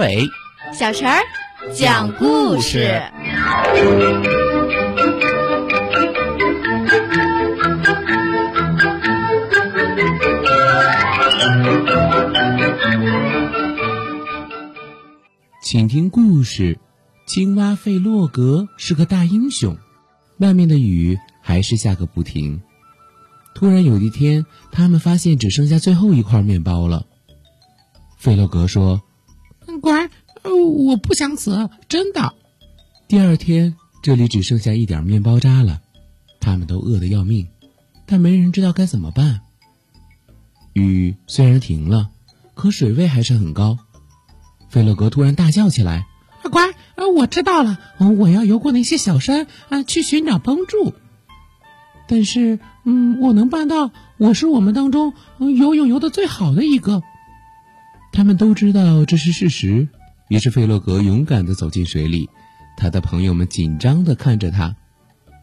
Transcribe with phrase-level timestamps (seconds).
[0.00, 0.30] 伟、
[0.72, 1.20] 小陈儿
[1.74, 3.02] 讲故事。
[15.62, 16.78] 请听故事：
[17.26, 19.76] 青蛙费洛格是个大英雄。
[20.38, 22.62] 外面的雨还是下个不停。
[23.54, 27.04] 突然有一天，他们发现只剩下最后一块面包了。
[28.16, 29.09] 费洛格说：“乖，
[30.70, 32.34] 我不想死，真的。”
[33.08, 35.80] 第二天，这里只剩下一点面包渣了，
[36.40, 37.48] 他们都饿得要命，
[38.06, 39.40] 但没人知道该怎么办。
[40.72, 42.10] 雨虽然停了，
[42.54, 43.78] 可水位还是很高。
[44.68, 46.06] 费洛格突然大叫起来
[46.42, 46.62] ：“啊乖，
[47.16, 47.78] 我知道了，
[48.18, 50.94] 我要游过那些小山啊，去寻找帮助。
[52.06, 57.02] 但是，嗯，我能办到，我是我们当中游泳游的最好的一个。”
[58.12, 59.88] 他们都知道这是事实，
[60.30, 62.30] 于是费洛格勇敢地走进水里，
[62.76, 64.76] 他的朋友们紧张地看着他。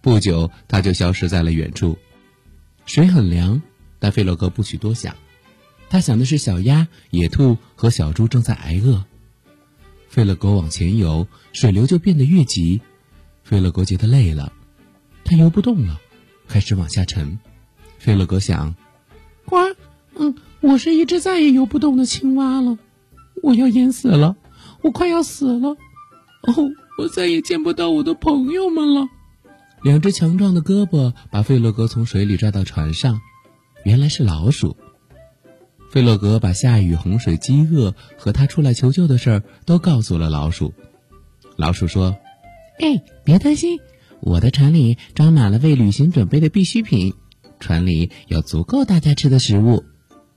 [0.00, 1.96] 不久，他就消失在了远处。
[2.84, 3.62] 水很凉，
[4.00, 5.14] 但费洛格不许多想，
[5.88, 9.04] 他想的是小鸭、野兔和小猪正在挨饿。
[10.08, 12.80] 费勒格往前游，水流就变得越急。
[13.44, 14.52] 费勒格觉得累了，
[15.24, 16.00] 他游不动了，
[16.48, 17.38] 开始往下沉。
[18.00, 18.74] 费勒格想
[19.46, 19.56] ：“呱，
[20.16, 22.78] 嗯，我是一只再也游不动的青蛙了，
[23.44, 24.36] 我要淹死了，
[24.82, 25.68] 我快要死了。
[25.68, 26.54] 哦，
[26.98, 29.06] 我再也见不到我的朋友们了。”
[29.82, 33.20] 两只强壮的胳膊把费洛格从水里拽到船上，
[33.84, 34.76] 原来是老鼠。
[35.90, 40.72] 费洛格把下雨、洪水、饥饿和他出来求救的事儿都告诉了老鼠。
[41.56, 42.16] 老鼠说
[42.80, 43.78] ：“哎，别担心，
[44.20, 47.12] 我的船里装满了为旅行准备的必需品，
[47.60, 49.84] 船里有足够大家吃的食物。”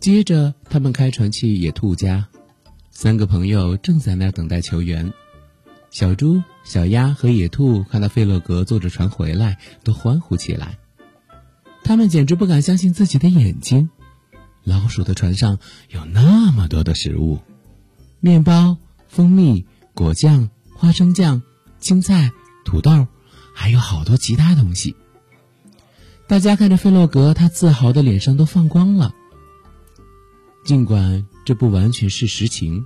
[0.00, 2.28] 接着，他们开船去野兔家。
[3.00, 5.12] 三个朋友正在那儿等待求援。
[5.88, 10.80] 小猪、小鸭和野兔看到费洛格坐着船回来，都欢呼起来。
[11.84, 13.88] 他们简直不敢相信自己的眼睛。
[14.64, 15.60] 老鼠的船上
[15.90, 17.38] 有那么多的食物：
[18.18, 18.76] 面包、
[19.06, 21.42] 蜂蜜、果酱、花生酱、
[21.78, 22.32] 青菜、
[22.64, 23.06] 土豆，
[23.54, 24.96] 还有好多其他东西。
[26.26, 29.14] 大家看着费洛格，他自豪的脸上都放光了。
[30.64, 32.84] 尽管这不完全是实情，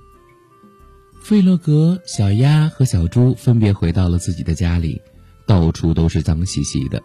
[1.21, 5.01] 费洛格、小鸭和小猪分别回到了自己的家里，
[5.45, 7.03] 到处都是脏兮兮的，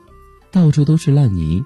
[0.53, 1.65] 到处都是烂泥。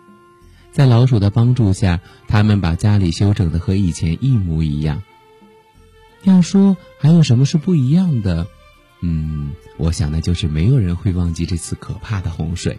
[0.71, 5.03] 在老鼠的帮助下，他们把家里修整的和以前一模一样。
[6.23, 8.47] 要说还有什么是不一样的，
[9.03, 12.79] 嗯，我想那就是没有人会忘记这次可怕的洪水。